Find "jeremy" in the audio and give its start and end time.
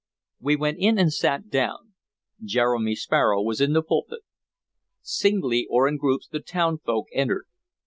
2.43-2.95